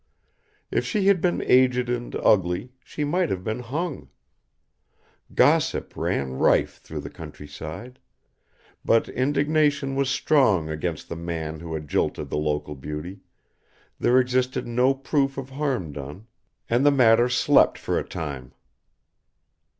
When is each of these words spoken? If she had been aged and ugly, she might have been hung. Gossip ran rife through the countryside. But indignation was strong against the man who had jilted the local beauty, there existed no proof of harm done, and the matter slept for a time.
If 0.71 0.83
she 0.83 1.05
had 1.05 1.21
been 1.21 1.43
aged 1.45 1.87
and 1.87 2.15
ugly, 2.23 2.71
she 2.83 3.03
might 3.03 3.29
have 3.29 3.43
been 3.43 3.59
hung. 3.59 4.09
Gossip 5.35 5.95
ran 5.95 6.33
rife 6.39 6.79
through 6.79 7.01
the 7.01 7.09
countryside. 7.11 7.99
But 8.83 9.09
indignation 9.09 9.95
was 9.95 10.09
strong 10.09 10.69
against 10.69 11.07
the 11.07 11.15
man 11.15 11.59
who 11.59 11.75
had 11.75 11.87
jilted 11.87 12.31
the 12.31 12.39
local 12.39 12.73
beauty, 12.73 13.19
there 13.99 14.19
existed 14.19 14.65
no 14.65 14.95
proof 14.95 15.37
of 15.37 15.51
harm 15.51 15.91
done, 15.93 16.25
and 16.67 16.83
the 16.83 16.89
matter 16.89 17.29
slept 17.29 17.77
for 17.77 17.99
a 17.99 18.03
time. 18.03 18.55